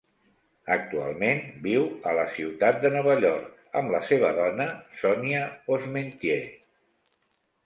[0.75, 4.67] Actualment viu a la ciutat de Nova York amb la seva dona
[5.03, 6.41] Sonya Posmentier.